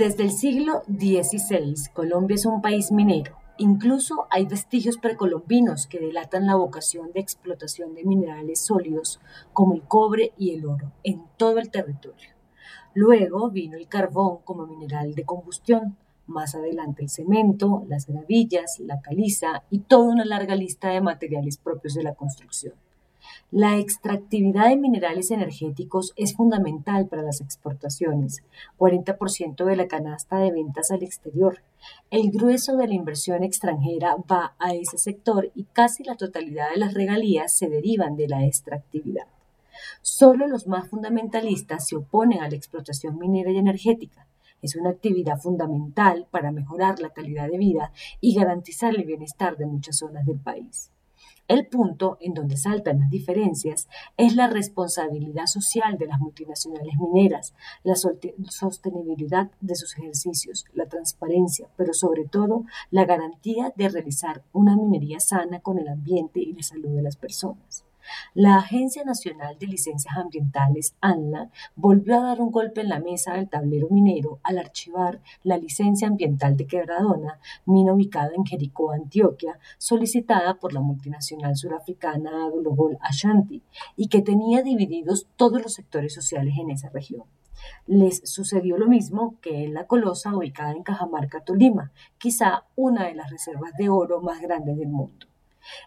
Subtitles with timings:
[0.00, 3.36] Desde el siglo XVI, Colombia es un país minero.
[3.58, 9.20] Incluso hay vestigios precolombinos que delatan la vocación de explotación de minerales sólidos
[9.52, 12.30] como el cobre y el oro en todo el territorio.
[12.94, 19.02] Luego vino el carbón como mineral de combustión, más adelante el cemento, las gravillas, la
[19.02, 22.72] caliza y toda una larga lista de materiales propios de la construcción.
[23.50, 28.42] La extractividad de minerales energéticos es fundamental para las exportaciones,
[28.78, 31.62] 40% de la canasta de ventas al exterior.
[32.10, 36.78] El grueso de la inversión extranjera va a ese sector y casi la totalidad de
[36.78, 39.26] las regalías se derivan de la extractividad.
[40.02, 44.26] Solo los más fundamentalistas se oponen a la explotación minera y energética.
[44.62, 49.66] Es una actividad fundamental para mejorar la calidad de vida y garantizar el bienestar de
[49.66, 50.90] muchas zonas del país.
[51.48, 57.54] El punto en donde saltan las diferencias es la responsabilidad social de las multinacionales mineras,
[57.82, 64.76] la sostenibilidad de sus ejercicios, la transparencia, pero sobre todo la garantía de realizar una
[64.76, 67.84] minería sana con el ambiente y la salud de las personas.
[68.34, 73.34] La Agencia Nacional de Licencias Ambientales, ANLA, volvió a dar un golpe en la mesa
[73.34, 79.58] del tablero minero al archivar la licencia ambiental de Quebradona, mina ubicada en Jericó, Antioquia,
[79.78, 83.62] solicitada por la multinacional surafricana Global Ashanti
[83.96, 87.24] y que tenía divididos todos los sectores sociales en esa región.
[87.86, 93.14] Les sucedió lo mismo que en la Colosa ubicada en Cajamarca, Tolima, quizá una de
[93.14, 95.26] las reservas de oro más grandes del mundo.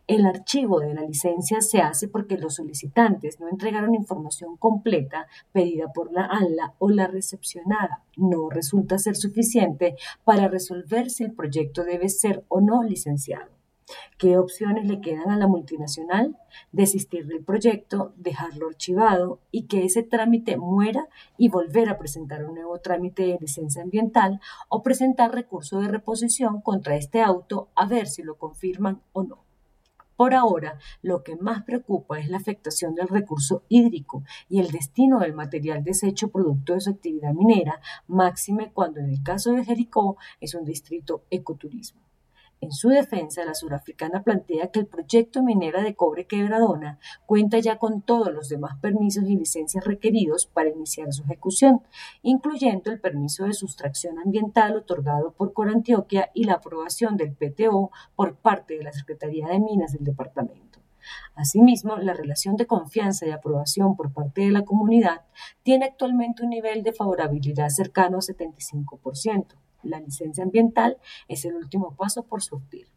[0.08, 5.92] El archivo de la licencia se hace porque los solicitantes no entregaron información completa pedida
[5.92, 8.04] por la ANLA o la recepcionada.
[8.18, 13.54] No resulta ser suficiente para resolver si el proyecto debe ser o no licenciado.
[14.18, 16.38] ¿Qué opciones le quedan a la multinacional?
[16.72, 21.08] Desistir del proyecto, dejarlo archivado y que ese trámite muera
[21.38, 26.62] y volver a presentar un nuevo trámite de licencia ambiental o presentar recurso de reposición
[26.62, 29.43] contra este auto a ver si lo confirman o no.
[30.24, 35.20] Por ahora, lo que más preocupa es la afectación del recurso hídrico y el destino
[35.20, 40.16] del material desecho producto de su actividad minera, máxime cuando en el caso de Jericó
[40.40, 42.00] es un distrito ecoturismo.
[42.64, 47.78] En su defensa, la surafricana plantea que el proyecto minera de cobre quebradona cuenta ya
[47.78, 51.82] con todos los demás permisos y licencias requeridos para iniciar su ejecución,
[52.22, 58.38] incluyendo el permiso de sustracción ambiental otorgado por Corantioquia y la aprobación del PTO por
[58.38, 60.80] parte de la Secretaría de Minas del departamento.
[61.36, 65.24] Asimismo, la relación de confianza y aprobación por parte de la comunidad
[65.64, 71.96] tiene actualmente un nivel de favorabilidad cercano a 75% la licencia ambiental es el último
[71.96, 72.88] paso por surtir.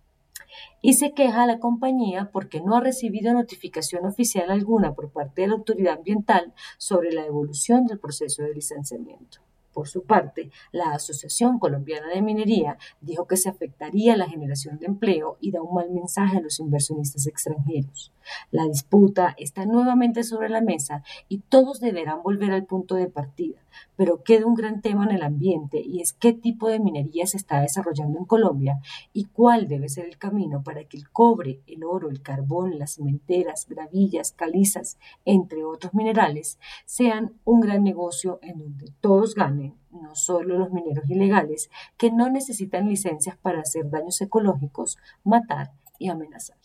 [0.80, 5.42] Y se queja a la compañía porque no ha recibido notificación oficial alguna por parte
[5.42, 9.45] de la autoridad ambiental sobre la evolución del proceso de licenciamiento.
[9.76, 14.86] Por su parte, la Asociación Colombiana de Minería dijo que se afectaría la generación de
[14.86, 18.10] empleo y da un mal mensaje a los inversionistas extranjeros.
[18.50, 23.58] La disputa está nuevamente sobre la mesa y todos deberán volver al punto de partida,
[23.96, 27.36] pero queda un gran tema en el ambiente y es qué tipo de minería se
[27.36, 28.80] está desarrollando en Colombia
[29.12, 32.94] y cuál debe ser el camino para que el cobre, el oro, el carbón, las
[32.94, 39.65] cementeras, gravillas, calizas, entre otros minerales, sean un gran negocio en donde todos ganen
[40.02, 46.08] no solo los mineros ilegales, que no necesitan licencias para hacer daños ecológicos, matar y
[46.08, 46.56] amenazar.